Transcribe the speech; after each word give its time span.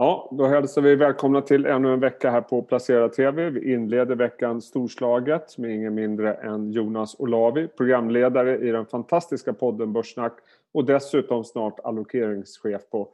Ja, 0.00 0.28
då 0.32 0.46
hälsar 0.46 0.82
vi 0.82 0.96
välkomna 0.96 1.42
till 1.42 1.66
ännu 1.66 1.92
en 1.92 2.00
vecka 2.00 2.30
här 2.30 2.40
på 2.40 2.62
Placera 2.62 3.08
TV. 3.08 3.50
Vi 3.50 3.72
inleder 3.72 4.14
veckan 4.14 4.62
storslaget 4.62 5.58
med 5.58 5.70
ingen 5.70 5.94
mindre 5.94 6.34
än 6.34 6.72
Jonas 6.72 7.16
Olavi, 7.18 7.68
programledare 7.68 8.58
i 8.58 8.70
den 8.70 8.86
fantastiska 8.86 9.52
podden 9.52 9.92
Börssnack 9.92 10.32
och 10.74 10.84
dessutom 10.84 11.44
snart 11.44 11.80
allokeringschef 11.80 12.90
på 12.90 13.08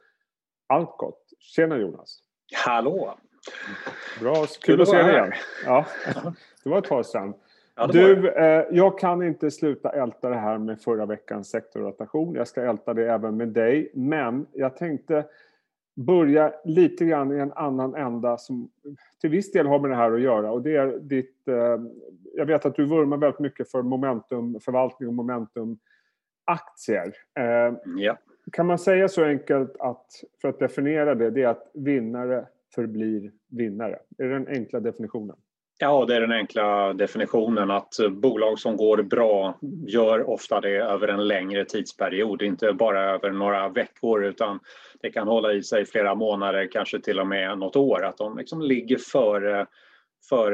Alcot. 0.67 1.19
Tjena 1.39 1.79
Jonas! 1.79 2.19
Hallå! 2.67 3.15
Bra, 4.21 4.47
kul, 4.61 4.81
att 4.81 4.89
se 4.89 5.03
dig 5.03 5.13
igen. 5.13 5.33
Ja, 5.67 5.87
det 6.65 6.71
var 6.71 6.79
ett 6.79 6.85
tag 6.85 7.07
sedan. 7.07 7.35
Ja, 7.77 7.87
du, 7.87 8.29
eh, 8.29 8.65
jag 8.71 8.99
kan 8.99 9.23
inte 9.23 9.51
sluta 9.51 9.91
älta 9.91 10.29
det 10.29 10.37
här 10.39 10.59
med 10.59 10.81
förra 10.81 11.07
veckans 11.07 11.51
sektorrotation. 11.51 12.35
Jag 12.35 12.49
ska 12.49 12.63
älta 12.63 12.95
det 12.95 13.11
även 13.11 13.37
med 13.37 13.49
dig. 13.49 13.91
Men 13.95 14.47
jag 14.53 14.77
tänkte 14.77 15.25
börja 15.95 16.53
lite 16.65 17.05
grann 17.05 17.33
i 17.33 17.41
en 17.41 17.53
annan 17.53 17.95
ända 17.95 18.39
som 18.39 18.71
till 19.21 19.31
viss 19.31 19.53
del 19.53 19.67
har 19.67 19.79
med 19.79 19.91
det 19.91 19.97
här 19.97 20.13
att 20.13 20.21
göra. 20.21 20.53
Och 20.53 20.63
det 20.63 20.77
är 20.77 20.99
ditt, 20.99 21.49
eh, 21.49 21.79
jag 22.35 22.47
vet 22.47 22.67
att 22.67 22.77
du 22.77 22.85
vurmar 22.85 23.17
väldigt 23.17 23.41
mycket 23.41 23.71
för 23.71 23.83
momentumförvaltning 23.83 25.09
och 25.09 25.15
momentumaktier. 25.15 27.15
Eh, 27.39 27.75
ja. 27.97 28.19
Kan 28.53 28.67
man 28.67 28.79
säga 28.79 29.09
så 29.09 29.25
enkelt 29.25 29.77
att, 29.79 30.07
för 30.41 30.49
att 30.49 30.59
definiera 30.59 31.15
det, 31.15 31.31
det 31.31 31.43
är 31.43 31.49
att 31.49 31.71
vinnare 31.75 32.47
förblir 32.75 33.33
vinnare? 33.49 33.99
Är 34.19 34.25
det 34.25 34.35
den 34.35 34.49
enkla 34.49 34.81
definitionen? 34.81 35.37
Ja, 35.79 36.05
det 36.05 36.15
är 36.17 36.21
den 36.21 36.33
enkla 36.33 36.93
definitionen 36.93 37.71
att 37.71 37.95
bolag 38.11 38.59
som 38.59 38.77
går 38.77 39.03
bra 39.03 39.59
gör 39.87 40.31
ofta 40.31 40.61
det 40.61 40.77
över 40.77 41.09
en 41.09 41.29
längre 41.29 41.65
tidsperiod, 41.65 42.43
inte 42.43 42.73
bara 42.73 43.11
över 43.11 43.31
några 43.31 43.69
veckor 43.69 44.25
utan 44.25 44.61
det 45.01 45.11
kan 45.11 45.29
hålla 45.29 45.53
i 45.53 45.63
sig 45.63 45.87
flera 45.87 46.15
månader, 46.15 46.69
kanske 46.73 47.01
till 47.01 47.21
och 47.21 47.27
med 47.27 47.59
något 47.59 47.77
år, 47.77 48.05
att 48.05 48.17
de 48.17 48.39
liksom 48.39 48.63
ligger 48.63 48.99
före 48.99 49.67
för 50.29 50.53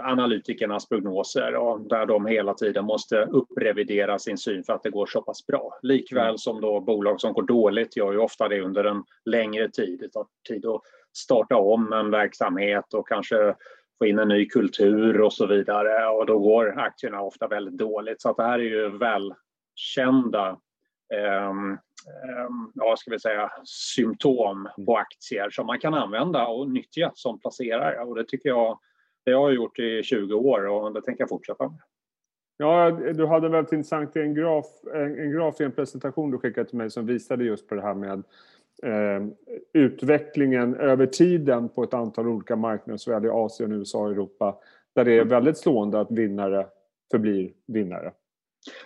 analytikernas 0.00 0.88
prognoser 0.88 1.54
och 1.54 1.80
där 1.80 2.06
de 2.06 2.26
hela 2.26 2.54
tiden 2.54 2.84
måste 2.84 3.16
upprevidera 3.16 4.18
sin 4.18 4.38
syn 4.38 4.64
för 4.64 4.72
att 4.72 4.82
det 4.82 4.90
går 4.90 5.06
så 5.06 5.22
pass 5.22 5.46
bra. 5.46 5.78
Likväl 5.82 6.24
mm. 6.26 6.38
som 6.38 6.60
då 6.60 6.80
bolag 6.80 7.20
som 7.20 7.32
går 7.32 7.42
dåligt 7.42 7.96
gör 7.96 8.12
ju 8.12 8.18
ofta 8.18 8.48
det 8.48 8.60
under 8.60 8.84
en 8.84 9.04
längre 9.24 9.68
tid. 9.68 9.98
Det 10.00 10.08
tar 10.08 10.26
tid 10.48 10.66
att 10.66 10.80
starta 11.16 11.56
om 11.56 11.92
en 11.92 12.10
verksamhet 12.10 12.94
och 12.94 13.08
kanske 13.08 13.54
få 14.00 14.06
in 14.06 14.18
en 14.18 14.28
ny 14.28 14.48
kultur 14.48 15.20
och 15.20 15.32
så 15.32 15.46
vidare 15.46 16.06
och 16.06 16.26
då 16.26 16.38
går 16.38 16.78
aktierna 16.78 17.20
ofta 17.20 17.48
väldigt 17.48 17.78
dåligt. 17.78 18.22
Så 18.22 18.30
att 18.30 18.36
det 18.36 18.42
här 18.42 18.58
är 18.58 18.62
ju 18.62 18.98
välkända 18.98 20.48
eh, 21.14 21.52
ja, 22.74 22.96
ska 22.96 23.10
vi 23.10 23.20
säga, 23.20 23.50
symptom 23.64 24.68
på 24.86 24.96
aktier 24.96 25.50
som 25.50 25.66
man 25.66 25.78
kan 25.78 25.94
använda 25.94 26.46
och 26.46 26.70
nyttja 26.70 27.12
som 27.14 27.40
placerare. 27.40 28.04
Och 28.04 28.14
det 28.14 28.24
tycker 28.24 28.48
jag 28.48 28.78
det 29.24 29.32
har 29.32 29.48
jag 29.48 29.54
gjort 29.54 29.78
i 29.78 30.02
20 30.02 30.34
år 30.34 30.66
och 30.66 30.92
det 30.92 31.02
tänker 31.02 31.22
jag 31.22 31.28
fortsätta 31.28 31.68
med. 31.68 31.80
Ja, 32.56 32.90
du 32.90 33.26
hade 33.26 33.48
väldigt 33.48 33.72
intressant 33.72 34.16
en 34.16 34.34
graf, 34.34 34.66
en, 34.94 35.18
en 35.18 35.32
graf 35.32 35.60
i 35.60 35.64
en 35.64 35.72
presentation 35.72 36.30
du 36.30 36.38
skickade 36.38 36.68
till 36.68 36.78
mig 36.78 36.90
som 36.90 37.06
visade 37.06 37.44
just 37.44 37.68
på 37.68 37.74
det 37.74 37.82
här 37.82 37.94
med 37.94 38.22
eh, 38.82 39.26
utvecklingen 39.72 40.74
över 40.74 41.06
tiden 41.06 41.68
på 41.68 41.82
ett 41.82 41.94
antal 41.94 42.28
olika 42.28 42.56
marknader, 42.56 42.98
såväl 42.98 43.24
i 43.24 43.28
Asien, 43.28 43.72
USA 43.72 43.98
och 43.98 44.10
Europa, 44.10 44.56
där 44.94 45.04
det 45.04 45.18
är 45.18 45.24
väldigt 45.24 45.58
slående 45.58 46.00
att 46.00 46.10
vinnare 46.10 46.66
förblir 47.10 47.52
vinnare. 47.66 48.12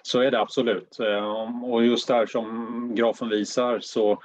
Så 0.02 0.20
är 0.20 0.30
det 0.30 0.40
absolut. 0.40 1.00
Eh, 1.00 1.64
och 1.64 1.84
just 1.84 2.08
där 2.08 2.26
som 2.26 2.94
grafen 2.94 3.28
visar 3.28 3.78
så 3.80 4.18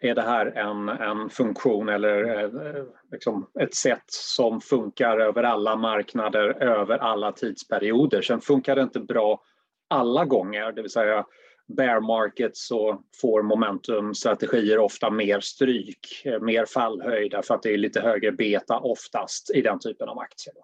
är 0.00 0.14
det 0.14 0.22
här 0.22 0.46
en, 0.46 0.88
en 0.88 1.30
funktion 1.30 1.88
eller 1.88 2.44
eh, 2.44 2.84
liksom 3.12 3.46
ett 3.60 3.74
sätt 3.74 4.04
som 4.06 4.60
funkar 4.60 5.18
över 5.18 5.42
alla 5.42 5.76
marknader, 5.76 6.62
över 6.62 6.98
alla 6.98 7.32
tidsperioder. 7.32 8.22
Sen 8.22 8.40
funkar 8.40 8.76
det 8.76 8.82
inte 8.82 9.00
bra 9.00 9.42
alla 9.88 10.24
gånger, 10.24 10.72
det 10.72 10.82
vill 10.82 10.90
säga 10.90 11.24
bear 11.66 12.00
market 12.00 12.56
så 12.56 13.02
får 13.20 13.42
momentumstrategier 13.42 14.78
ofta 14.78 15.10
mer 15.10 15.40
stryk, 15.40 16.22
eh, 16.24 16.40
mer 16.40 16.64
fallhöjd 16.64 17.30
därför 17.30 17.54
att 17.54 17.62
det 17.62 17.74
är 17.74 17.78
lite 17.78 18.00
högre 18.00 18.32
beta 18.32 18.78
oftast 18.78 19.50
i 19.54 19.60
den 19.60 19.78
typen 19.78 20.08
av 20.08 20.18
aktier. 20.18 20.54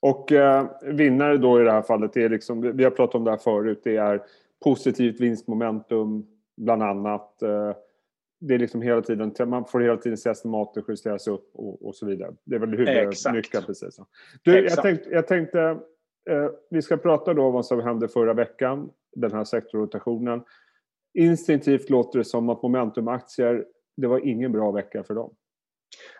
Och 0.00 0.32
eh, 0.32 0.66
vinnare 0.82 1.36
då 1.36 1.60
i 1.60 1.64
det 1.64 1.72
här 1.72 1.82
fallet 1.82 2.16
är 2.16 2.28
liksom, 2.28 2.76
vi 2.76 2.84
har 2.84 2.90
pratat 2.90 3.14
om 3.14 3.24
det 3.24 3.30
här 3.30 3.38
förut, 3.38 3.80
det 3.84 3.96
är 3.96 4.22
positivt 4.64 5.20
vinstmomentum 5.20 6.26
bland 6.56 6.82
annat. 6.82 7.42
Eh, 7.42 7.72
det 8.40 8.54
är 8.54 8.58
liksom 8.58 8.82
hela 8.82 9.02
tiden, 9.02 9.34
man 9.46 9.64
får 9.64 9.80
hela 9.80 9.96
tiden 9.96 10.18
se 10.18 10.30
estimaten 10.30 10.84
justeras 10.88 11.28
upp 11.28 11.50
och, 11.54 11.86
och, 11.86 11.94
så 11.94 12.06
vidare. 12.06 12.34
Det 12.44 12.54
är 12.54 12.58
väl 12.58 12.70
huvudnyckeln 12.70 13.64
precis. 13.66 14.00
Du, 14.42 14.64
jag 14.64 14.82
tänkte, 14.82 15.10
jag 15.10 15.26
tänkte 15.26 15.78
vi 16.70 16.82
ska 16.82 16.96
prata 16.96 17.34
då 17.34 17.42
om 17.42 17.52
vad 17.52 17.66
som 17.66 17.80
hände 17.80 18.08
förra 18.08 18.34
veckan, 18.34 18.90
den 19.16 19.32
här 19.32 19.44
sektorrotationen. 19.44 20.42
Instinktivt 21.14 21.90
låter 21.90 22.18
det 22.18 22.24
som 22.24 22.48
att 22.48 22.62
momentumaktier, 22.62 23.64
det 23.96 24.06
var 24.06 24.26
ingen 24.26 24.52
bra 24.52 24.70
vecka 24.70 25.04
för 25.04 25.14
dem. 25.14 25.34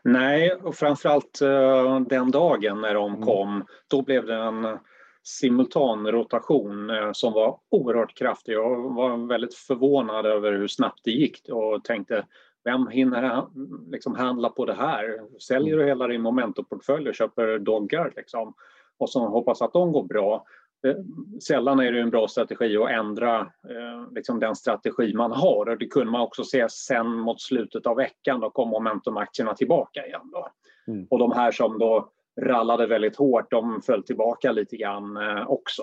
Nej, 0.02 0.52
och 0.52 0.74
framförallt 0.74 1.42
uh, 1.42 2.00
den 2.00 2.30
dagen 2.30 2.80
när 2.80 2.94
de 2.94 3.14
mm. 3.14 3.26
kom, 3.26 3.64
då 3.90 4.02
blev 4.02 4.26
det 4.26 4.34
en 4.34 4.78
simultanrotation 5.22 6.90
uh, 6.90 7.12
som 7.12 7.32
var 7.32 7.58
oerhört 7.70 8.18
kraftig. 8.18 8.52
Jag 8.52 8.94
var 8.94 9.28
väldigt 9.28 9.54
förvånad 9.54 10.26
över 10.26 10.52
hur 10.52 10.68
snabbt 10.68 11.00
det 11.04 11.10
gick 11.10 11.48
och 11.48 11.84
tänkte 11.84 12.24
vem 12.64 12.86
hinner 12.86 13.46
liksom 13.90 14.14
handla 14.14 14.48
på 14.48 14.64
det 14.64 14.74
här? 14.74 15.20
Säljer 15.40 15.76
du 15.76 15.84
hela 15.84 16.06
din 16.06 16.22
momentumportfölj 16.22 17.08
och 17.08 17.14
köper 17.14 17.58
doggar 17.58 18.12
liksom, 18.16 18.54
och 18.98 19.10
så 19.10 19.26
hoppas 19.26 19.62
att 19.62 19.72
de 19.72 19.92
går 19.92 20.04
bra. 20.04 20.44
Eh, 20.86 20.96
sällan 21.42 21.80
är 21.80 21.92
det 21.92 22.00
en 22.00 22.10
bra 22.10 22.28
strategi 22.28 22.76
att 22.76 22.90
ändra 22.90 23.40
eh, 23.40 24.12
liksom 24.14 24.40
den 24.40 24.56
strategi 24.56 25.14
man 25.14 25.32
har 25.32 25.68
och 25.68 25.78
det 25.78 25.86
kunde 25.86 26.12
man 26.12 26.20
också 26.20 26.44
se 26.44 26.68
sen 26.68 27.06
mot 27.06 27.40
slutet 27.40 27.86
av 27.86 27.96
veckan. 27.96 28.40
Då 28.40 28.50
kom 28.50 28.68
momentumaktierna 28.68 29.54
tillbaka 29.54 30.06
igen. 30.06 30.30
Då. 30.32 30.48
Mm. 30.92 31.06
Och 31.10 31.18
de 31.18 31.32
här 31.32 31.50
som 31.50 31.78
då 31.78 32.10
rallade 32.40 32.86
väldigt 32.86 33.16
hårt, 33.16 33.50
de 33.50 33.82
föll 33.82 34.02
tillbaka 34.02 34.52
lite 34.52 34.76
grann 34.76 35.16
eh, 35.16 35.50
också. 35.50 35.82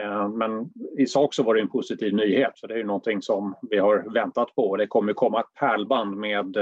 Eh, 0.00 0.28
men 0.28 0.70
i 0.98 1.06
sak 1.06 1.34
så 1.34 1.42
var 1.42 1.54
det 1.54 1.60
en 1.60 1.68
positiv 1.68 2.14
nyhet 2.14 2.58
för 2.58 2.68
det 2.68 2.74
är 2.74 2.78
ju 2.78 2.84
någonting 2.84 3.22
som 3.22 3.54
vi 3.70 3.78
har 3.78 4.14
väntat 4.14 4.54
på. 4.54 4.76
Det 4.76 4.86
kommer 4.86 5.12
komma 5.12 5.40
ett 5.40 5.54
pärlband 5.60 6.16
med 6.16 6.56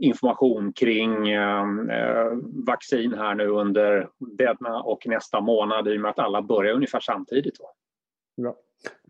information 0.00 0.72
kring 0.72 1.28
ehm, 1.28 1.90
eh, 1.90 2.32
vaccin 2.66 3.14
här 3.14 3.34
nu 3.34 3.48
under 3.48 4.08
denna 4.18 4.82
och 4.82 5.06
nästa 5.06 5.40
månad 5.40 5.88
i 5.88 5.96
och 5.96 6.00
med 6.00 6.10
att 6.10 6.18
alla 6.18 6.42
börjar 6.42 6.74
ungefär 6.74 7.00
samtidigt. 7.00 7.54
Ja. 8.34 8.56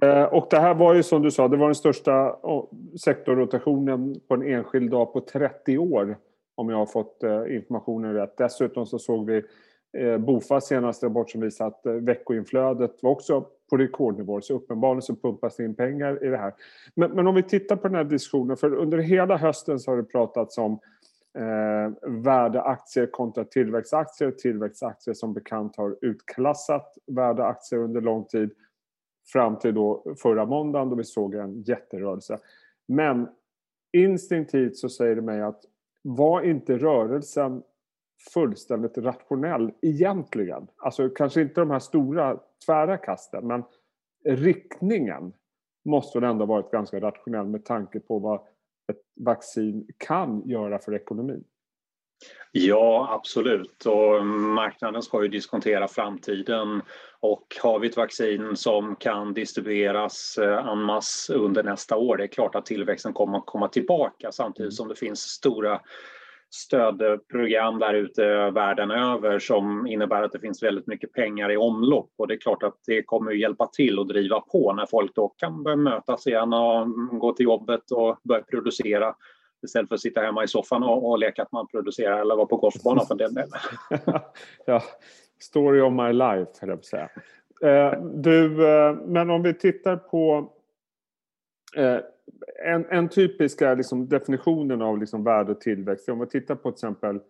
Eh, 0.02 0.24
och 0.24 0.46
det 0.50 0.58
här 0.58 0.74
var 0.74 0.94
ju 0.94 1.02
som 1.02 1.22
du 1.22 1.30
sa, 1.30 1.48
det 1.48 1.56
var 1.56 1.66
den 1.66 1.74
största 1.74 2.32
oh, 2.42 2.68
sektorrotationen 3.04 4.20
på 4.28 4.34
en 4.34 4.42
enskild 4.42 4.90
dag 4.90 5.12
på 5.12 5.20
30 5.20 5.78
år 5.78 6.18
om 6.54 6.70
jag 6.70 6.76
har 6.76 6.86
fått 6.86 7.22
eh, 7.22 7.56
informationen 7.56 8.14
rätt. 8.14 8.36
Dessutom 8.36 8.86
så 8.86 8.98
såg 8.98 9.26
vi 9.26 9.42
eh, 9.98 10.18
Bofas 10.18 10.66
senaste 10.66 11.06
rapport 11.06 11.30
som 11.30 11.40
visar 11.40 11.66
att 11.66 11.80
veckoinflödet 11.84 13.02
var 13.02 13.10
också 13.10 13.46
på 13.74 13.78
rekordnivå. 13.78 14.40
Så 14.40 14.54
uppenbarligen 14.54 15.02
så 15.02 15.16
pumpas 15.16 15.56
det 15.56 15.64
in 15.64 15.74
pengar 15.74 16.24
i 16.24 16.28
det 16.28 16.36
här. 16.36 16.54
Men, 16.94 17.10
men, 17.10 17.26
om 17.26 17.34
vi 17.34 17.42
tittar 17.42 17.76
på 17.76 17.88
den 17.88 17.96
här 17.96 18.04
diskussionen, 18.04 18.56
för 18.56 18.74
under 18.74 18.98
hela 18.98 19.36
hösten 19.36 19.78
så 19.78 19.90
har 19.90 19.96
det 19.96 20.04
pratats 20.04 20.58
om 20.58 20.72
eh, 21.38 22.10
värdeaktier 22.22 23.06
kontra 23.06 23.44
tillväxtaktier. 23.44 24.30
Tillväxtaktier 24.30 25.14
som 25.14 25.34
bekant 25.34 25.76
har 25.76 25.96
utklassat 26.00 26.98
värdeaktier 27.06 27.80
under 27.80 28.00
lång 28.00 28.24
tid 28.24 28.50
fram 29.32 29.58
till 29.58 29.74
då 29.74 30.14
förra 30.22 30.46
måndagen 30.46 30.90
då 30.90 30.96
vi 30.96 31.04
såg 31.04 31.34
en 31.34 31.62
jätterörelse. 31.62 32.38
Men 32.88 33.28
instinktivt 33.92 34.76
så 34.76 34.88
säger 34.88 35.16
det 35.16 35.22
mig 35.22 35.42
att 35.42 35.60
var 36.02 36.42
inte 36.42 36.78
rörelsen 36.78 37.62
fullständigt 38.32 38.98
rationell 38.98 39.72
egentligen. 39.82 40.66
Alltså 40.76 41.08
kanske 41.08 41.42
inte 41.42 41.60
de 41.60 41.70
här 41.70 41.78
stora 41.78 42.38
tvära 42.66 42.96
kasten 42.96 43.46
men 43.46 43.62
riktningen 44.24 45.32
måste 45.84 46.20
väl 46.20 46.30
ändå 46.30 46.46
varit 46.46 46.70
ganska 46.70 47.00
rationell 47.00 47.46
med 47.46 47.64
tanke 47.64 48.00
på 48.00 48.18
vad 48.18 48.40
ett 48.92 49.02
vaccin 49.20 49.86
kan 49.98 50.48
göra 50.48 50.78
för 50.78 50.94
ekonomin. 50.94 51.44
Ja, 52.52 53.08
absolut. 53.10 53.86
Och 53.86 54.26
marknaden 54.26 55.02
ska 55.02 55.22
ju 55.22 55.28
diskontera 55.28 55.88
framtiden 55.88 56.82
och 57.20 57.56
har 57.62 57.78
vi 57.78 57.88
ett 57.88 57.96
vaccin 57.96 58.56
som 58.56 58.96
kan 58.96 59.34
distribueras 59.34 60.38
eh, 60.38 60.68
en 60.68 60.82
masse 60.82 61.34
under 61.34 61.62
nästa 61.62 61.96
år, 61.96 62.16
det 62.16 62.24
är 62.24 62.28
klart 62.28 62.54
att 62.54 62.66
tillväxten 62.66 63.12
kommer 63.12 63.38
att 63.38 63.46
komma 63.46 63.68
tillbaka 63.68 64.32
samtidigt 64.32 64.74
som 64.74 64.88
det 64.88 64.94
finns 64.94 65.20
stora 65.20 65.80
stödprogram 66.54 67.78
där 67.78 67.94
ute 67.94 68.50
världen 68.50 68.90
över 68.90 69.38
som 69.38 69.86
innebär 69.86 70.22
att 70.22 70.32
det 70.32 70.40
finns 70.40 70.62
väldigt 70.62 70.86
mycket 70.86 71.12
pengar 71.12 71.50
i 71.50 71.56
omlopp 71.56 72.10
och 72.18 72.28
det 72.28 72.34
är 72.34 72.38
klart 72.38 72.62
att 72.62 72.74
det 72.86 73.02
kommer 73.02 73.30
att 73.30 73.38
hjälpa 73.38 73.66
till 73.66 73.98
och 73.98 74.06
driva 74.06 74.40
på 74.40 74.72
när 74.72 74.86
folk 74.86 75.14
då 75.14 75.28
kan 75.28 75.62
börja 75.62 75.76
mötas 75.76 76.26
igen 76.26 76.52
och 76.52 76.88
gå 77.18 77.32
till 77.32 77.44
jobbet 77.44 77.90
och 77.90 78.18
börja 78.24 78.42
producera 78.42 79.14
istället 79.64 79.88
för 79.88 79.94
att 79.94 80.00
sitta 80.00 80.20
hemma 80.20 80.44
i 80.44 80.48
soffan 80.48 80.82
och, 80.82 81.10
och 81.10 81.18
leka 81.18 81.42
att 81.42 81.52
man 81.52 81.66
producerar 81.66 82.20
eller 82.20 82.36
vara 82.36 82.46
på 82.46 82.56
golfbanan 82.56 83.06
för 83.06 83.14
den 83.14 83.34
delen. 83.34 83.50
ja, 84.66 84.82
story 85.40 85.80
of 85.80 85.92
my 85.92 86.12
life, 86.12 86.50
höll 86.60 86.68
jag 86.68 86.78
på 86.78 86.80
att 86.80 86.84
säga. 86.84 87.08
Eh, 87.62 88.02
du, 88.02 88.68
eh, 88.68 88.94
men 89.06 89.30
om 89.30 89.42
vi 89.42 89.54
tittar 89.54 89.96
på 89.96 90.52
en, 92.64 92.84
en 92.90 93.08
typisk 93.08 93.60
liksom, 93.60 94.08
definitionen 94.08 94.82
av 94.82 94.98
liksom, 94.98 95.24
värde 95.24 95.52
och 95.52 95.60
tillväxt. 95.60 96.08
Om 96.08 96.20
vi 96.20 96.26
tittar 96.26 96.54
på 96.54 96.70
till 96.70 96.76
exempel 96.76 97.20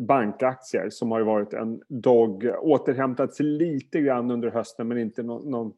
bankaktier 0.00 0.90
som 0.90 1.10
har 1.10 1.20
varit 1.20 1.52
en 1.52 1.82
dog, 1.88 2.50
återhämtat 2.60 3.34
sig 3.34 3.46
lite 3.46 4.00
grann 4.00 4.30
under 4.30 4.50
hösten 4.50 4.88
men 4.88 4.98
inte 4.98 5.22
någon, 5.22 5.50
någon, 5.50 5.72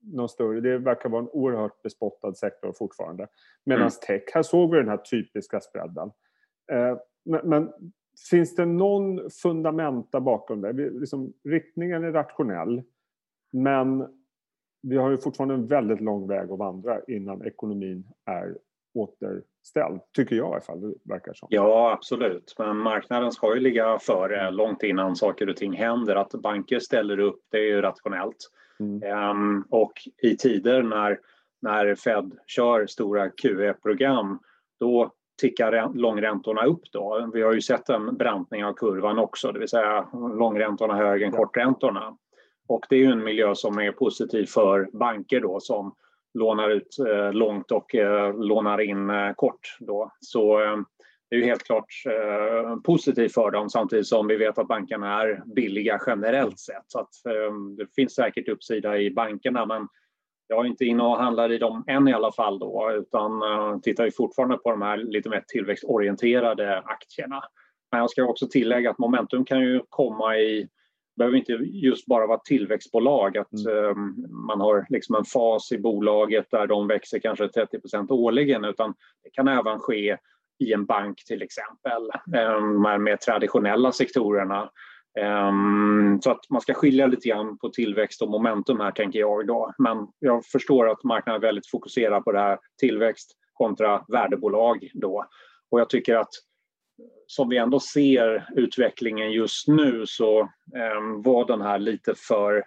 någon 0.00 0.28
större. 0.28 0.60
Det 0.60 0.78
verkar 0.78 1.08
vara 1.08 1.22
en 1.22 1.28
oerhört 1.32 1.82
bespottad 1.82 2.34
sektor 2.34 2.72
fortfarande. 2.78 3.26
Medan 3.64 3.80
mm. 3.80 3.90
tech, 4.06 4.22
här 4.34 4.42
såg 4.42 4.70
vi 4.70 4.78
den 4.78 4.88
här 4.88 4.96
typiska 4.96 5.60
spreaden. 5.60 6.10
Eh, 6.72 6.96
men, 7.24 7.48
men, 7.48 7.72
finns 8.30 8.54
det 8.54 8.66
någon 8.66 9.30
fundamenta 9.42 10.20
bakom 10.20 10.60
det? 10.60 10.72
Vi, 10.72 10.90
liksom, 10.90 11.32
riktningen 11.48 12.04
är 12.04 12.12
rationell 12.12 12.82
men 13.52 14.06
vi 14.82 14.96
har 14.96 15.10
ju 15.10 15.18
fortfarande 15.18 15.54
en 15.54 15.66
väldigt 15.66 16.00
lång 16.00 16.28
väg 16.28 16.50
att 16.50 16.58
vandra 16.58 17.00
innan 17.08 17.46
ekonomin 17.46 18.04
är 18.24 18.56
återställd, 18.94 20.00
tycker 20.16 20.36
jag 20.36 20.48
i 20.48 20.52
alla 20.52 20.60
fall. 20.60 20.80
Det 20.80 20.94
verkar 21.04 21.32
som. 21.32 21.48
Ja, 21.50 21.92
absolut. 21.92 22.54
Men 22.58 22.76
marknaden 22.76 23.32
ska 23.32 23.54
ju 23.54 23.60
ligga 23.60 23.98
före 23.98 24.50
långt 24.50 24.82
innan 24.82 25.16
saker 25.16 25.48
och 25.48 25.56
ting 25.56 25.72
händer. 25.72 26.16
Att 26.16 26.32
banker 26.32 26.78
ställer 26.78 27.18
upp, 27.18 27.40
det 27.50 27.58
är 27.58 27.66
ju 27.66 27.82
rationellt. 27.82 28.50
Mm. 28.80 29.30
Um, 29.30 29.64
och 29.70 29.92
i 30.22 30.36
tider 30.36 30.82
när, 30.82 31.18
när 31.62 31.94
Fed 31.94 32.32
kör 32.46 32.86
stora 32.86 33.30
QE-program, 33.30 34.38
då 34.80 35.12
tickar 35.40 35.94
långräntorna 35.94 36.64
upp 36.64 36.82
då. 36.92 37.30
Vi 37.34 37.42
har 37.42 37.52
ju 37.52 37.60
sett 37.60 37.88
en 37.88 38.16
brantning 38.16 38.64
av 38.64 38.72
kurvan 38.72 39.18
också, 39.18 39.52
det 39.52 39.58
vill 39.58 39.68
säga 39.68 40.08
långräntorna 40.12 40.94
högre 40.94 41.26
än 41.26 41.32
korträntorna. 41.32 42.16
Och 42.68 42.86
det 42.88 42.96
är 42.96 43.00
ju 43.00 43.12
en 43.12 43.24
miljö 43.24 43.54
som 43.54 43.78
är 43.78 43.92
positiv 43.92 44.46
för 44.46 44.88
banker 44.92 45.40
då 45.40 45.60
som 45.60 45.94
lånar 46.34 46.70
ut 46.70 46.96
eh, 47.08 47.32
långt 47.32 47.70
och 47.70 47.94
eh, 47.94 48.38
lånar 48.38 48.80
in 48.80 49.10
eh, 49.10 49.32
kort. 49.32 49.76
Då. 49.80 50.12
Så 50.20 50.62
eh, 50.62 50.76
det 51.30 51.36
är 51.36 51.40
ju 51.40 51.46
helt 51.46 51.64
klart 51.64 51.86
eh, 52.06 52.76
positivt 52.76 53.34
för 53.34 53.50
dem 53.50 53.70
samtidigt 53.70 54.06
som 54.06 54.26
vi 54.26 54.36
vet 54.36 54.58
att 54.58 54.68
bankerna 54.68 55.22
är 55.22 55.42
billiga 55.54 56.00
generellt 56.06 56.58
sett. 56.58 56.84
Så 56.86 56.98
att, 56.98 57.26
eh, 57.26 57.54
det 57.76 57.94
finns 57.94 58.14
säkert 58.14 58.48
uppsida 58.48 58.98
i 58.98 59.10
bankerna 59.10 59.66
men 59.66 59.88
jag 60.48 60.64
är 60.64 60.68
inte 60.68 60.84
inne 60.84 61.02
och 61.02 61.18
handlar 61.18 61.52
i 61.52 61.58
dem 61.58 61.84
än 61.86 62.08
i 62.08 62.12
alla 62.12 62.32
fall 62.32 62.58
då 62.58 62.92
utan 62.94 63.42
eh, 63.42 63.78
tittar 63.78 64.04
ju 64.04 64.10
fortfarande 64.10 64.56
på 64.56 64.70
de 64.70 64.82
här 64.82 64.96
lite 64.96 65.28
mer 65.28 65.44
tillväxtorienterade 65.48 66.78
aktierna. 66.78 67.42
Men 67.92 68.00
jag 68.00 68.10
ska 68.10 68.24
också 68.24 68.48
tillägga 68.48 68.90
att 68.90 68.98
momentum 68.98 69.44
kan 69.44 69.60
ju 69.60 69.80
komma 69.88 70.36
i 70.36 70.68
behöver 71.18 71.38
inte 71.38 71.52
just 71.52 72.06
bara 72.06 72.26
vara 72.26 72.38
tillväxtbolag, 72.38 73.38
att 73.38 73.52
mm. 73.52 73.84
um, 73.84 74.26
man 74.46 74.60
har 74.60 74.86
liksom 74.88 75.14
en 75.14 75.24
fas 75.24 75.72
i 75.72 75.78
bolaget 75.78 76.50
där 76.50 76.66
de 76.66 76.86
växer 76.86 77.18
kanske 77.18 77.46
30% 77.46 78.12
årligen, 78.12 78.64
utan 78.64 78.94
det 79.24 79.30
kan 79.30 79.48
även 79.48 79.78
ske 79.78 80.16
i 80.58 80.72
en 80.72 80.84
bank 80.84 81.24
till 81.24 81.42
exempel, 81.42 82.02
um, 82.26 82.72
de 82.74 82.84
här 82.84 82.98
mer 82.98 83.16
traditionella 83.16 83.92
sektorerna. 83.92 84.70
Um, 85.48 86.20
så 86.22 86.30
att 86.30 86.50
man 86.50 86.60
ska 86.60 86.74
skilja 86.74 87.06
lite 87.06 87.28
grann 87.28 87.58
på 87.58 87.68
tillväxt 87.68 88.22
och 88.22 88.30
momentum 88.30 88.80
här 88.80 88.90
tänker 88.90 89.18
jag 89.18 89.42
idag. 89.42 89.74
Men 89.78 90.08
jag 90.18 90.44
förstår 90.44 90.88
att 90.88 91.04
marknaden 91.04 91.42
är 91.42 91.46
väldigt 91.46 91.70
fokuserad 91.70 92.24
på 92.24 92.32
det 92.32 92.38
här 92.38 92.58
tillväxt 92.80 93.36
kontra 93.52 94.04
värdebolag 94.08 94.90
då. 94.94 95.24
Och 95.70 95.80
jag 95.80 95.90
tycker 95.90 96.16
att 96.16 96.30
som 97.26 97.48
vi 97.48 97.56
ändå 97.56 97.80
ser 97.80 98.48
utvecklingen 98.56 99.32
just 99.32 99.68
nu 99.68 100.06
så 100.06 100.40
eh, 100.76 101.22
var 101.24 101.46
den 101.46 101.60
här 101.60 101.78
lite 101.78 102.14
för 102.14 102.64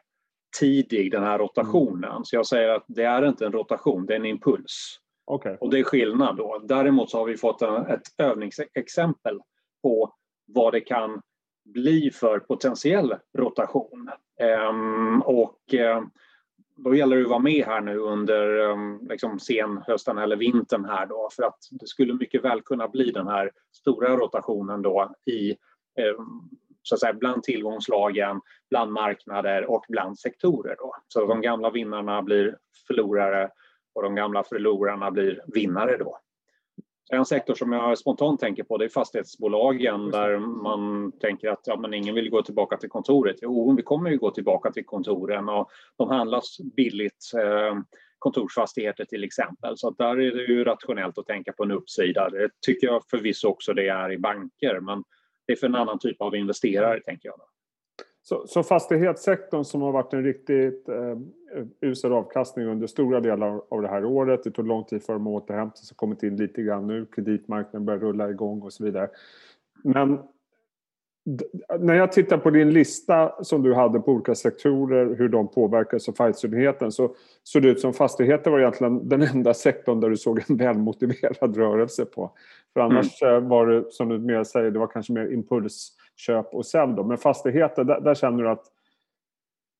tidig, 0.59 1.11
den 1.11 1.23
här 1.23 1.39
rotationen. 1.39 2.11
Mm. 2.11 2.23
Så 2.23 2.35
jag 2.35 2.47
säger 2.47 2.69
att 2.69 2.85
det 2.87 3.03
är 3.03 3.27
inte 3.27 3.45
en 3.45 3.51
rotation, 3.51 4.05
det 4.05 4.13
är 4.13 4.19
en 4.19 4.25
impuls. 4.25 4.99
Okay. 5.25 5.57
Och 5.59 5.69
det 5.69 5.79
är 5.79 5.83
skillnad 5.83 6.37
då. 6.37 6.61
Däremot 6.63 7.09
så 7.09 7.17
har 7.17 7.25
vi 7.25 7.37
fått 7.37 7.61
en, 7.61 7.75
ett 7.75 8.01
övningsexempel 8.17 9.39
på 9.83 10.13
vad 10.47 10.73
det 10.73 10.81
kan 10.81 11.21
bli 11.65 12.11
för 12.11 12.39
potentiell 12.39 13.15
rotation. 13.37 14.09
Um, 14.69 15.21
och 15.21 15.59
um, 15.73 16.11
då 16.83 16.95
gäller 16.95 17.15
det 17.15 17.23
att 17.23 17.29
vara 17.29 17.39
med 17.39 17.65
här 17.65 17.81
nu 17.81 17.97
under 17.97 18.71
ehm, 18.71 19.07
liksom 19.09 19.39
senhösten 19.39 20.17
eller 20.17 20.35
vintern 20.35 20.85
här 20.85 21.05
då 21.05 21.29
för 21.35 21.43
att 21.43 21.57
det 21.71 21.87
skulle 21.87 22.13
mycket 22.13 22.43
väl 22.43 22.61
kunna 22.61 22.87
bli 22.87 23.11
den 23.11 23.27
här 23.27 23.51
stora 23.71 24.17
rotationen 24.17 24.81
då 24.81 25.15
i 25.25 25.51
ehm, 25.99 26.49
så 26.83 26.95
att 26.95 26.99
säga, 26.99 27.13
bland 27.13 27.43
tillgångslagen, 27.43 28.41
bland 28.69 28.91
marknader 28.91 29.71
och 29.71 29.85
bland 29.89 30.19
sektorer. 30.19 30.75
Då. 30.79 30.95
Så 31.07 31.25
de 31.25 31.41
gamla 31.41 31.69
vinnarna 31.69 32.21
blir 32.21 32.57
förlorare 32.87 33.49
och 33.95 34.03
de 34.03 34.15
gamla 34.15 34.43
förlorarna 34.43 35.11
blir 35.11 35.41
vinnare 35.47 35.97
då. 35.97 36.19
En 37.13 37.25
sektor 37.25 37.53
som 37.53 37.71
jag 37.71 37.97
spontant 37.97 38.39
tänker 38.39 38.63
på 38.63 38.77
det 38.77 38.85
är 38.85 38.89
fastighetsbolagen 38.89 40.11
där 40.11 40.39
man 40.39 41.11
tänker 41.11 41.49
att 41.49 41.63
ja, 41.65 41.77
men 41.77 41.93
ingen 41.93 42.15
vill 42.15 42.29
gå 42.29 42.41
tillbaka 42.41 42.77
till 42.77 42.89
kontoret. 42.89 43.35
Jo, 43.41 43.75
vi 43.75 43.83
kommer 43.83 44.09
ju 44.09 44.17
gå 44.17 44.31
tillbaka 44.31 44.71
till 44.71 44.85
kontoren 44.85 45.49
och 45.49 45.71
de 45.97 46.09
handlas 46.09 46.57
billigt. 46.75 47.31
Eh, 47.35 47.75
kontorsfastigheter 48.21 49.05
till 49.05 49.23
exempel. 49.23 49.77
Så 49.77 49.89
där 49.89 50.19
är 50.19 50.35
det 50.35 50.43
ju 50.43 50.63
rationellt 50.63 51.17
att 51.17 51.25
tänka 51.25 51.53
på 51.53 51.63
en 51.63 51.71
uppsida. 51.71 52.29
Det 52.29 52.49
tycker 52.65 52.87
jag 52.87 53.03
förvisso 53.09 53.47
också 53.47 53.73
det 53.73 53.87
är 53.87 54.11
i 54.11 54.17
banker 54.17 54.79
men 54.79 55.03
det 55.47 55.53
är 55.53 55.57
för 55.57 55.67
en 55.67 55.75
annan 55.75 55.99
typ 55.99 56.21
av 56.21 56.35
investerare 56.35 56.99
tänker 56.99 57.29
jag. 57.29 57.41
Så, 58.23 58.47
så 58.47 58.63
fastighetssektorn 58.63 59.63
som 59.63 59.81
har 59.81 59.91
varit 59.91 60.13
en 60.13 60.23
riktigt 60.23 60.89
eh, 60.89 61.17
usel 61.81 62.13
avkastning 62.13 62.65
under 62.65 62.87
stora 62.87 63.19
delar 63.19 63.61
av 63.69 63.81
det 63.81 63.87
här 63.87 64.05
året. 64.05 64.43
Det 64.43 64.51
tog 64.51 64.67
lång 64.67 64.83
tid 64.83 65.03
för 65.03 65.13
dem 65.13 65.27
att 65.27 65.43
återhämta 65.43 65.77
sig, 65.77 65.95
kommit 65.95 66.23
in 66.23 66.37
lite 66.37 66.61
grann 66.61 66.87
nu. 66.87 67.05
Kreditmarknaden 67.05 67.85
börjar 67.85 67.99
rulla 67.99 68.29
igång 68.29 68.61
och 68.61 68.73
så 68.73 68.83
vidare. 68.83 69.09
Men 69.83 70.19
när 71.79 71.93
jag 71.93 72.11
tittar 72.11 72.37
på 72.37 72.49
din 72.49 72.71
lista 72.71 73.43
som 73.43 73.63
du 73.63 73.73
hade 73.73 73.99
på 73.99 74.11
olika 74.11 74.35
sektorer, 74.35 75.15
hur 75.15 75.29
de 75.29 75.47
påverkas 75.47 76.09
av 76.09 76.13
fastighetsyndigheten 76.13 76.91
så 76.91 77.15
såg 77.43 77.61
det 77.61 77.69
ut 77.69 77.79
som 77.79 77.93
fastigheter 77.93 78.51
var 78.51 78.59
egentligen 78.59 79.09
den 79.09 79.21
enda 79.21 79.53
sektorn 79.53 79.99
där 79.99 80.09
du 80.09 80.17
såg 80.17 80.43
en 80.49 80.57
välmotiverad 80.57 81.57
rörelse 81.57 82.05
på. 82.05 82.31
För 82.73 82.81
annars 82.81 83.21
mm. 83.21 83.49
var 83.49 83.67
det, 83.67 83.91
som 83.91 84.09
du 84.09 84.19
mer 84.19 84.43
säger, 84.43 84.71
det 84.71 84.79
var 84.79 84.87
kanske 84.87 85.13
mer 85.13 85.33
impulsköp 85.33 86.53
och 86.53 86.65
sälj 86.65 86.93
då. 86.95 87.03
Men 87.03 87.17
fastigheter, 87.17 87.83
där, 87.83 88.01
där 88.01 88.15
känner 88.15 88.43
du 88.43 88.49
att 88.49 88.65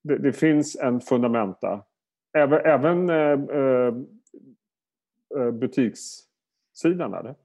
det, 0.03 0.17
det, 0.17 0.33
finns 0.33 0.75
en 0.75 1.01
fundamenta. 1.01 1.83
Även, 2.37 2.61
även 2.65 3.09
eh, 3.09 3.57
eh, 3.57 3.93
eh 5.37 5.51
butikssidan, 5.51 7.13
eller? 7.13 7.35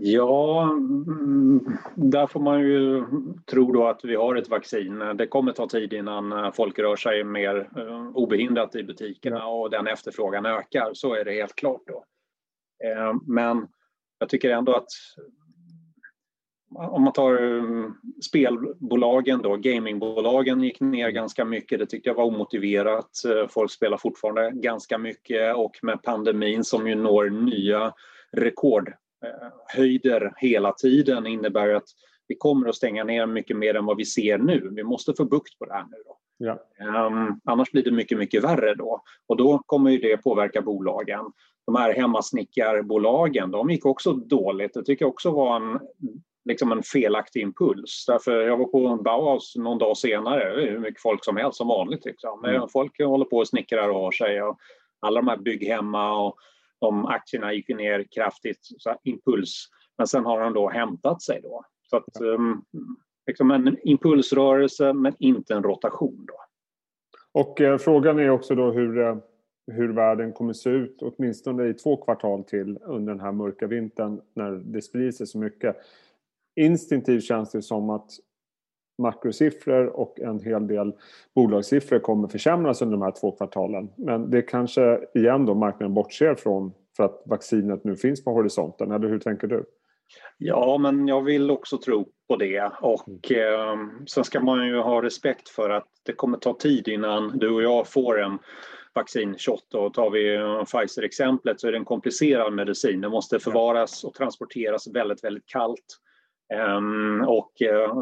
Ja, 0.00 0.62
mm, 0.62 1.60
där 1.94 2.26
får 2.26 2.40
man 2.40 2.60
ju 2.60 3.04
tro 3.50 3.72
då 3.72 3.86
att 3.86 4.04
vi 4.04 4.14
har 4.14 4.36
ett 4.36 4.48
vaccin. 4.48 4.98
Det 4.98 5.26
kommer 5.26 5.52
ta 5.52 5.68
tid 5.68 5.92
innan 5.92 6.32
eh, 6.32 6.52
folk 6.52 6.78
rör 6.78 6.96
sig 6.96 7.24
mer 7.24 7.68
eh, 7.76 8.08
obehindrat 8.14 8.76
i 8.76 8.84
butikerna 8.84 9.46
och 9.46 9.70
den 9.70 9.86
efterfrågan 9.86 10.46
ökar. 10.46 10.90
Så 10.94 11.14
är 11.14 11.24
det 11.24 11.32
helt 11.32 11.54
klart 11.54 11.82
då. 11.86 12.04
Eh, 12.84 13.14
men 13.26 13.68
jag 14.18 14.28
tycker 14.28 14.50
ändå 14.50 14.74
att 14.74 14.86
om 16.74 17.02
man 17.02 17.12
tar 17.12 17.38
spelbolagen 18.22 19.42
då, 19.42 19.56
gamingbolagen 19.56 20.62
gick 20.62 20.80
ner 20.80 21.10
ganska 21.10 21.44
mycket. 21.44 21.78
Det 21.78 21.86
tyckte 21.86 22.08
jag 22.08 22.14
var 22.14 22.24
omotiverat. 22.24 23.10
Folk 23.48 23.70
spelar 23.70 23.96
fortfarande 23.96 24.50
ganska 24.54 24.98
mycket 24.98 25.56
och 25.56 25.78
med 25.82 26.02
pandemin 26.02 26.64
som 26.64 26.88
ju 26.88 26.94
når 26.94 27.30
nya 27.30 27.92
rekord 28.32 28.92
höjder 29.76 30.32
hela 30.36 30.72
tiden 30.72 31.26
innebär 31.26 31.74
att 31.74 31.88
vi 32.28 32.36
kommer 32.36 32.68
att 32.68 32.74
stänga 32.74 33.04
ner 33.04 33.26
mycket 33.26 33.56
mer 33.56 33.74
än 33.74 33.86
vad 33.86 33.96
vi 33.96 34.04
ser 34.04 34.38
nu. 34.38 34.68
Vi 34.72 34.84
måste 34.84 35.14
få 35.16 35.24
bukt 35.24 35.58
på 35.58 35.64
det 35.64 35.72
här 35.72 35.84
nu. 35.90 35.96
Då. 36.06 36.18
Ja. 36.38 36.58
Um, 37.06 37.40
annars 37.44 37.70
blir 37.70 37.84
det 37.84 37.90
mycket, 37.90 38.18
mycket 38.18 38.44
värre 38.44 38.74
då. 38.74 39.02
Och 39.26 39.36
då 39.36 39.62
kommer 39.66 39.90
ju 39.90 39.98
det 39.98 40.16
påverka 40.16 40.62
bolagen. 40.62 41.24
De 41.66 41.76
här 41.76 41.94
hemmasnickarbolagen, 41.94 43.50
de 43.50 43.70
gick 43.70 43.86
också 43.86 44.12
dåligt. 44.12 44.74
Det 44.74 44.84
tycker 44.84 45.04
jag 45.04 45.10
också 45.10 45.30
var 45.30 45.56
en, 45.56 45.78
liksom 46.44 46.72
en 46.72 46.82
felaktig 46.82 47.42
impuls. 47.42 48.04
Därför 48.06 48.40
jag 48.40 48.56
var 48.56 48.64
på 48.64 49.02
Bauhaus 49.02 49.56
någon 49.56 49.78
dag 49.78 49.96
senare, 49.96 50.56
det 50.56 50.62
är 50.62 50.70
hur 50.70 50.78
mycket 50.78 51.02
folk 51.02 51.24
som 51.24 51.36
helst 51.36 51.58
som 51.58 51.68
vanligt. 51.68 52.04
Liksom. 52.04 52.44
Mm. 52.44 52.68
Folk 52.68 52.98
håller 52.98 53.24
på 53.24 53.36
och 53.36 53.48
snickrar 53.48 53.88
och 53.88 54.00
har 54.00 54.12
sig. 54.12 54.42
Och 54.42 54.58
alla 55.00 55.20
de 55.20 55.28
här 55.28 55.36
bygghemma 55.36 56.26
och 56.26 56.36
de 56.80 57.06
aktierna 57.06 57.52
gick 57.52 57.68
ner 57.68 58.06
kraftigt, 58.14 58.58
så 58.62 58.96
impuls. 59.04 59.68
Men 59.98 60.06
sen 60.06 60.24
har 60.24 60.40
han 60.40 60.52
då 60.52 60.68
hämtat 60.68 61.22
sig 61.22 61.40
då. 61.42 61.64
Så 61.90 61.96
att, 61.96 62.20
um, 62.20 62.64
liksom 63.26 63.50
en 63.50 63.78
impulsrörelse 63.82 64.92
men 64.92 65.14
inte 65.18 65.54
en 65.54 65.62
rotation 65.62 66.26
då. 66.28 66.34
Och 67.32 67.60
eh, 67.60 67.78
frågan 67.78 68.18
är 68.18 68.30
också 68.30 68.54
då 68.54 68.70
hur, 68.70 68.98
eh, 68.98 69.16
hur 69.66 69.92
världen 69.92 70.32
kommer 70.32 70.52
se 70.52 70.70
ut 70.70 70.98
åtminstone 71.02 71.66
i 71.66 71.74
två 71.74 71.96
kvartal 71.96 72.44
till 72.44 72.78
under 72.82 73.12
den 73.12 73.20
här 73.20 73.32
mörka 73.32 73.66
vintern 73.66 74.20
när 74.34 74.50
det 74.50 74.82
sprider 74.82 75.12
sig 75.12 75.26
så 75.26 75.38
mycket. 75.38 75.76
Instinktivt 76.56 77.24
känns 77.24 77.50
det 77.50 77.62
som 77.62 77.90
att 77.90 78.10
makrosiffror 78.98 79.86
och 79.86 80.20
en 80.20 80.40
hel 80.40 80.66
del 80.66 80.92
bolagssiffror 81.34 81.98
kommer 81.98 82.28
försämras 82.28 82.82
under 82.82 82.96
de 82.96 83.02
här 83.02 83.14
två 83.20 83.30
kvartalen. 83.32 83.88
Men 83.96 84.30
det 84.30 84.42
kanske 84.42 85.00
igen 85.14 85.46
då 85.46 85.54
marknaden 85.54 85.94
bortser 85.94 86.34
från 86.34 86.72
för 86.96 87.04
att 87.04 87.22
vaccinet 87.26 87.84
nu 87.84 87.96
finns 87.96 88.24
på 88.24 88.30
horisonten, 88.30 88.90
eller 88.90 89.08
hur 89.08 89.18
tänker 89.18 89.46
du? 89.46 89.64
Ja, 90.38 90.78
men 90.78 91.08
jag 91.08 91.24
vill 91.24 91.50
också 91.50 91.78
tro 91.78 92.08
på 92.28 92.36
det 92.36 92.72
och 92.80 93.32
eh, 93.32 93.76
sen 94.06 94.24
ska 94.24 94.40
man 94.40 94.66
ju 94.66 94.78
ha 94.78 95.02
respekt 95.02 95.48
för 95.48 95.70
att 95.70 95.88
det 96.06 96.12
kommer 96.12 96.38
ta 96.38 96.54
tid 96.54 96.88
innan 96.88 97.38
du 97.38 97.50
och 97.50 97.62
jag 97.62 97.88
får 97.88 98.20
en 98.20 98.38
vaccinshot 98.94 99.74
och 99.74 99.94
tar 99.94 100.10
vi 100.10 100.38
Pfizer-exemplet 100.64 101.60
så 101.60 101.68
är 101.68 101.72
det 101.72 101.78
en 101.78 101.84
komplicerad 101.84 102.52
medicin. 102.52 103.00
Den 103.00 103.10
måste 103.10 103.38
förvaras 103.38 104.04
och 104.04 104.14
transporteras 104.14 104.94
väldigt, 104.94 105.24
väldigt 105.24 105.46
kallt. 105.46 105.98
Um, 106.54 107.20
och 107.20 107.52
uh, 107.62 107.94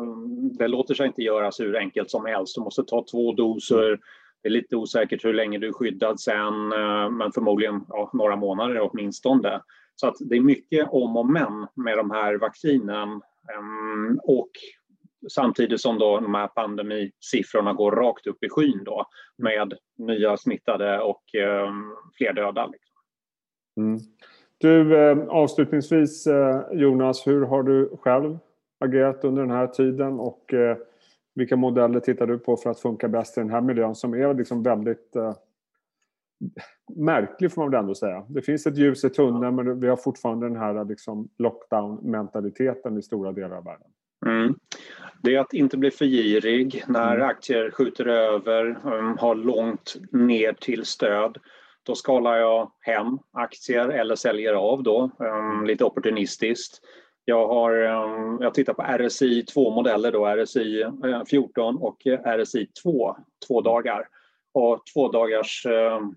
det 0.58 0.68
låter 0.68 0.94
sig 0.94 1.06
inte 1.06 1.22
göras 1.22 1.60
hur 1.60 1.76
enkelt 1.76 2.10
som 2.10 2.26
helst. 2.26 2.54
Du 2.54 2.60
måste 2.60 2.84
ta 2.84 3.04
två 3.10 3.32
doser. 3.32 4.00
Det 4.42 4.48
är 4.48 4.52
lite 4.52 4.76
osäkert 4.76 5.24
hur 5.24 5.34
länge 5.34 5.58
du 5.58 5.68
är 5.68 5.72
skyddad 5.72 6.20
sen, 6.20 6.72
uh, 6.72 7.10
men 7.10 7.32
förmodligen 7.32 7.84
ja, 7.88 8.10
några 8.12 8.36
månader 8.36 8.80
åtminstone. 8.80 9.62
Så 9.94 10.08
att 10.08 10.16
det 10.20 10.36
är 10.36 10.40
mycket 10.40 10.88
om 10.90 11.16
och 11.16 11.26
men 11.26 11.66
med 11.74 11.96
de 11.96 12.10
här 12.10 12.38
vaccinen. 12.38 13.08
Um, 13.58 14.20
och 14.22 14.50
samtidigt 15.32 15.80
som 15.80 15.98
då 15.98 16.20
de 16.20 16.34
här 16.34 16.46
pandemisiffrorna 16.48 17.72
går 17.72 17.92
rakt 17.92 18.26
upp 18.26 18.44
i 18.44 18.48
skyn 18.48 18.84
då 18.84 19.06
med 19.38 19.74
nya 19.98 20.36
smittade 20.36 21.00
och 21.00 21.22
um, 21.34 21.96
fler 22.16 22.32
döda. 22.32 22.66
Liksom. 22.66 22.96
Mm. 23.76 23.98
Du, 24.58 24.96
eh, 24.96 25.18
avslutningsvis 25.28 26.26
eh, 26.26 26.62
Jonas, 26.72 27.26
hur 27.26 27.46
har 27.46 27.62
du 27.62 27.96
själv 28.00 28.38
agerat 28.80 29.24
under 29.24 29.42
den 29.42 29.50
här 29.50 29.66
tiden 29.66 30.20
och 30.20 30.54
eh, 30.54 30.76
vilka 31.34 31.56
modeller 31.56 32.00
tittar 32.00 32.26
du 32.26 32.38
på 32.38 32.56
för 32.56 32.70
att 32.70 32.80
funka 32.80 33.08
bäst 33.08 33.38
i 33.38 33.40
den 33.40 33.50
här 33.50 33.60
miljön 33.60 33.94
som 33.94 34.14
är 34.14 34.34
liksom 34.34 34.62
väldigt 34.62 35.16
märklig 36.96 37.52
får 37.52 37.62
man 37.62 37.70
väl 37.70 37.80
ändå 37.80 37.94
säga. 37.94 38.24
Det 38.28 38.42
finns 38.42 38.66
ett 38.66 38.78
ljus 38.78 39.04
i 39.04 39.10
tunneln 39.10 39.54
men 39.54 39.80
vi 39.80 39.88
har 39.88 39.96
fortfarande 39.96 40.48
den 40.48 40.56
här 40.56 40.84
liksom, 40.84 41.28
lockdown-mentaliteten 41.38 42.98
i 42.98 43.02
stora 43.02 43.32
delar 43.32 43.56
av 43.56 43.64
världen. 43.64 43.88
Mm. 44.26 44.54
Det 45.22 45.34
är 45.34 45.40
att 45.40 45.52
inte 45.52 45.76
bli 45.76 45.90
för 45.90 46.04
girig 46.04 46.84
när 46.88 47.16
mm. 47.16 47.28
aktier 47.28 47.70
skjuter 47.70 48.06
över, 48.06 48.78
um, 48.84 49.16
har 49.18 49.34
långt 49.34 49.96
ner 50.12 50.52
till 50.52 50.84
stöd. 50.84 51.38
Då 51.86 51.94
skalar 51.94 52.36
jag 52.36 52.72
hem 52.80 53.18
aktier 53.32 53.88
eller 53.88 54.14
säljer 54.14 54.52
av 54.54 54.82
då, 54.82 55.10
um, 55.18 55.66
lite 55.66 55.84
opportunistiskt. 55.84 56.80
Jag 57.24 57.48
har 57.48 57.82
um, 57.82 58.38
jag 58.40 58.54
tittar 58.54 58.74
på 58.74 58.82
RSI 58.82 59.42
2 59.42 59.70
modeller 59.70 60.12
då, 60.12 60.26
RSI 60.26 60.84
14 61.30 61.74
eh, 61.74 61.82
och 61.82 62.06
RSI 62.38 62.66
2, 62.82 63.16
två 63.48 63.60
dagar. 63.60 64.08
Och 64.54 64.82
två 64.94 65.08
dagars 65.08 65.66
um, 65.66 66.14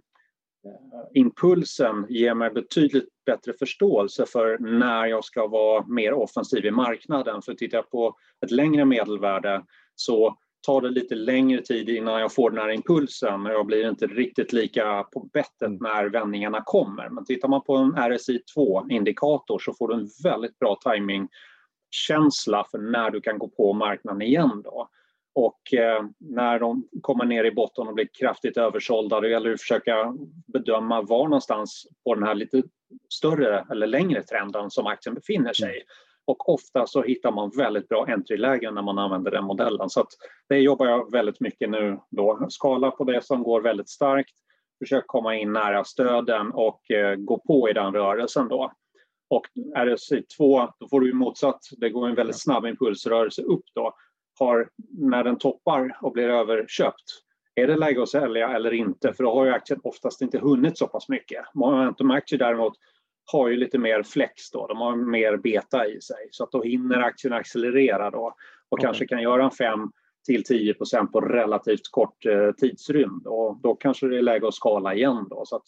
impulsen 1.13 2.05
ger 2.09 2.33
mig 2.33 2.49
betydligt 2.49 3.09
bättre 3.25 3.53
förståelse 3.53 4.25
för 4.25 4.57
när 4.57 5.05
jag 5.05 5.23
ska 5.23 5.47
vara 5.47 5.85
mer 5.87 6.13
offensiv 6.13 6.65
i 6.65 6.71
marknaden. 6.71 7.41
För 7.41 7.53
tittar 7.53 7.77
jag 7.77 7.89
på 7.89 8.15
ett 8.45 8.51
längre 8.51 8.85
medelvärde 8.85 9.63
så 9.95 10.37
tar 10.61 10.81
det 10.81 10.89
lite 10.89 11.15
längre 11.15 11.61
tid 11.61 11.89
innan 11.89 12.21
jag 12.21 12.33
får 12.33 12.49
den 12.51 12.59
här 12.59 12.69
impulsen 12.69 13.45
och 13.45 13.51
jag 13.51 13.65
blir 13.65 13.89
inte 13.89 14.07
riktigt 14.07 14.53
lika 14.53 15.03
på 15.03 15.29
bettet 15.33 15.61
mm. 15.61 15.77
när 15.81 16.05
vändningarna 16.05 16.61
kommer. 16.65 17.09
Men 17.09 17.25
tittar 17.25 17.47
man 17.47 17.63
på 17.63 17.75
en 17.75 17.95
RSI2-indikator 17.95 19.59
så 19.59 19.73
får 19.73 19.87
du 19.87 19.93
en 19.93 20.09
väldigt 20.23 20.59
bra 20.59 20.79
timingkänsla 20.83 22.65
för 22.71 22.77
när 22.77 23.11
du 23.11 23.21
kan 23.21 23.37
gå 23.37 23.47
på 23.47 23.73
marknaden 23.73 24.21
igen. 24.21 24.61
Då. 24.63 24.89
Och 25.35 25.73
eh, 25.73 26.05
när 26.17 26.59
de 26.59 26.87
kommer 27.01 27.25
ner 27.25 27.43
i 27.43 27.51
botten 27.51 27.87
och 27.87 27.93
blir 27.93 28.07
kraftigt 28.19 28.57
översålda 28.57 29.21
då 29.21 29.27
gäller 29.27 29.49
det 29.49 29.53
att 29.53 29.61
försöka 29.61 30.15
bedöma 30.47 31.01
var 31.01 31.23
någonstans 31.23 31.87
på 32.03 32.15
den 32.15 32.23
här 32.23 32.35
lite 32.35 32.63
större 33.09 33.65
eller 33.71 33.87
längre 33.87 34.23
trenden 34.23 34.69
som 34.69 34.87
aktien 34.87 35.15
befinner 35.15 35.53
sig. 35.53 35.83
Och 36.29 36.49
ofta 36.49 36.87
så 36.87 37.01
hittar 37.01 37.31
man 37.31 37.51
väldigt 37.57 37.87
bra 37.87 38.05
entrylägen 38.05 38.75
när 38.75 38.81
man 38.81 38.97
använder 38.97 39.31
den 39.31 39.43
modellen. 39.43 39.89
Så 39.89 40.01
att 40.01 40.07
det 40.49 40.57
jobbar 40.57 40.85
jag 40.85 41.11
väldigt 41.11 41.39
mycket 41.39 41.69
nu 41.69 41.99
då. 42.09 42.47
Skala 42.49 42.91
på 42.91 43.03
det 43.03 43.25
som 43.25 43.43
går 43.43 43.61
väldigt 43.61 43.89
starkt, 43.89 44.33
försök 44.79 45.07
komma 45.07 45.35
in 45.35 45.53
nära 45.53 45.83
stöden 45.83 46.51
och 46.51 46.91
eh, 46.91 47.15
gå 47.15 47.39
på 47.47 47.69
i 47.69 47.73
den 47.73 47.93
rörelsen 47.93 48.47
då. 48.47 48.71
Och 49.29 49.45
RSI2, 49.77 50.71
då 50.79 50.87
får 50.89 51.01
du 51.01 51.13
motsatt, 51.13 51.59
det 51.77 51.89
går 51.89 52.07
en 52.07 52.15
väldigt 52.15 52.41
snabb 52.41 52.65
impulsrörelse 52.65 53.41
upp 53.41 53.65
då. 53.75 53.93
Har, 54.39 54.69
när 54.89 55.23
den 55.23 55.37
toppar 55.37 55.97
och 56.01 56.11
blir 56.11 56.27
överköpt, 56.29 57.05
är 57.55 57.67
det 57.67 57.75
läge 57.75 58.03
att 58.03 58.09
sälja 58.09 58.49
eller 58.49 58.73
inte? 58.73 59.13
För 59.13 59.23
då 59.23 59.33
har 59.33 59.45
ju 59.45 59.51
aktien 59.51 59.79
oftast 59.83 60.21
inte 60.21 60.39
hunnit 60.39 60.77
så 60.77 60.87
pass 60.87 61.09
mycket. 61.09 61.45
Momentum-aktier 61.53 62.39
däremot 62.39 62.73
har 63.31 63.49
ju 63.49 63.55
lite 63.55 63.77
mer 63.77 64.03
flex 64.03 64.51
då, 64.51 64.67
de 64.67 64.77
har 64.77 64.95
mer 64.95 65.37
beta 65.37 65.87
i 65.87 66.01
sig 66.01 66.27
så 66.31 66.43
att 66.43 66.51
då 66.51 66.63
hinner 66.63 66.97
aktien 66.97 67.33
accelerera 67.33 68.11
då 68.11 68.35
och 68.69 68.79
mm. 68.79 68.87
kanske 68.87 69.07
kan 69.07 69.21
göra 69.21 69.43
en 69.43 69.51
5 69.51 69.91
till 70.25 70.43
10% 70.43 71.11
på 71.11 71.21
relativt 71.21 71.91
kort 71.91 72.25
eh, 72.25 72.51
tidsrymd 72.51 73.27
och 73.27 73.57
då 73.61 73.75
kanske 73.75 74.07
det 74.07 74.17
är 74.17 74.21
läge 74.21 74.47
att 74.47 74.53
skala 74.53 74.93
igen 74.93 75.27
då 75.29 75.43
så 75.45 75.55
att 75.55 75.63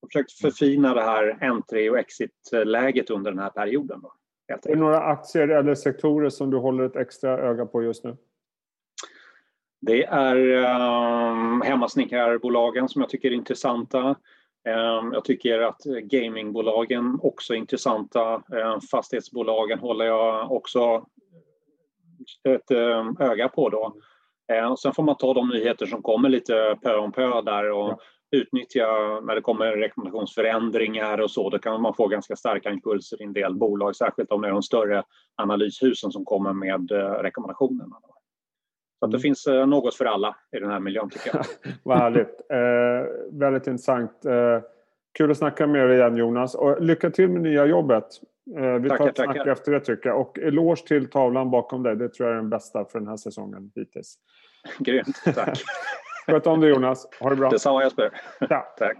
jag 0.00 0.06
har 0.06 0.08
försökt 0.08 0.32
förfina 0.32 0.94
det 0.94 1.02
här 1.02 1.38
entry 1.40 1.90
och 1.90 1.98
exit-läget 1.98 3.10
under 3.10 3.30
den 3.30 3.40
här 3.40 3.50
perioden. 3.50 4.00
Då, 4.02 4.12
är 4.48 4.74
det 4.74 4.80
några 4.80 5.00
aktier 5.00 5.48
eller 5.48 5.74
sektorer 5.74 6.28
som 6.28 6.50
du 6.50 6.56
håller 6.56 6.84
ett 6.84 6.96
extra 6.96 7.38
öga 7.38 7.66
på 7.66 7.82
just 7.82 8.04
nu? 8.04 8.16
Det 9.80 10.04
är 10.04 10.36
um, 10.36 11.62
hemmasnickarbolagen 11.62 12.88
som 12.88 13.00
jag 13.00 13.10
tycker 13.10 13.28
är 13.28 13.34
intressanta. 13.34 14.16
Ehm, 14.64 15.12
jag 15.12 15.24
tycker 15.24 15.60
att 15.60 15.82
gamingbolagen 15.84 17.18
också 17.22 17.54
är 17.54 17.58
intressanta. 17.58 18.34
Ehm, 18.34 18.80
fastighetsbolagen 18.90 19.78
håller 19.78 20.04
jag 20.04 20.52
också 20.52 21.06
ett 22.48 22.70
ehm, 22.70 23.16
öga 23.20 23.48
på 23.48 23.68
då. 23.68 23.96
Sen 24.82 24.94
får 24.94 25.02
man 25.02 25.16
ta 25.16 25.34
de 25.34 25.48
nyheter 25.48 25.86
som 25.86 26.02
kommer 26.02 26.28
lite 26.28 26.78
pö 26.82 26.96
om 26.96 27.12
pö 27.12 27.42
där 27.42 27.70
och 27.70 28.00
utnyttja 28.36 28.86
när 29.20 29.34
det 29.34 29.40
kommer 29.40 29.76
rekommendationsförändringar 29.76 31.20
och 31.20 31.30
så. 31.30 31.50
Då 31.50 31.58
kan 31.58 31.82
man 31.82 31.94
få 31.94 32.08
ganska 32.08 32.36
starka 32.36 32.70
impulser 32.70 33.22
i 33.22 33.24
en 33.24 33.32
del 33.32 33.54
bolag, 33.54 33.96
särskilt 33.96 34.32
om 34.32 34.42
det 34.42 34.48
är 34.48 34.52
de 34.52 34.62
större 34.62 35.02
analyshusen 35.36 36.12
som 36.12 36.24
kommer 36.24 36.52
med 36.52 36.92
eh, 36.92 37.22
rekommendationerna. 37.22 37.96
Så 39.02 39.06
det 39.06 39.16
mm. 39.16 39.20
finns 39.20 39.46
eh, 39.46 39.66
något 39.66 39.94
för 39.94 40.04
alla 40.04 40.36
i 40.56 40.58
den 40.58 40.70
här 40.70 40.80
miljön 40.80 41.10
tycker 41.10 41.30
jag. 41.34 41.44
Vad 41.82 41.98
härligt. 41.98 42.40
Eh, 42.50 43.38
väldigt 43.40 43.66
intressant. 43.66 44.24
Eh, 44.24 44.60
kul 45.18 45.30
att 45.30 45.38
snacka 45.38 45.66
med 45.66 45.88
dig 45.88 45.98
igen 45.98 46.16
Jonas. 46.16 46.54
Och 46.54 46.82
lycka 46.82 47.10
till 47.10 47.28
med 47.28 47.42
nya 47.42 47.66
jobbet. 47.66 48.04
Eh, 48.56 48.74
vi 48.74 48.88
tackar, 48.88 49.04
tar 49.04 49.08
ett 49.08 49.16
snack 49.16 49.36
tackar. 49.36 49.52
efter 49.52 49.72
det 49.72 49.80
tycker 49.80 50.08
jag. 50.08 50.20
Och 50.20 50.38
eloge 50.38 50.86
till 50.86 51.10
tavlan 51.10 51.50
bakom 51.50 51.82
dig. 51.82 51.96
Det 51.96 52.08
tror 52.08 52.28
jag 52.28 52.36
är 52.36 52.40
den 52.40 52.50
bästa 52.50 52.84
för 52.84 52.98
den 52.98 53.08
här 53.08 53.16
säsongen 53.16 53.70
hittills. 53.74 54.14
Grymt, 54.78 55.22
tack. 55.34 55.58
Sköt 56.26 56.46
om 56.46 56.60
dig 56.60 56.70
Jonas. 56.70 57.08
Ha 57.20 57.30
det 57.30 57.36
bra. 57.36 57.50
Detsamma 57.50 57.84
Jesper. 57.84 58.10
Ja. 58.40 58.74
tack. 58.78 58.96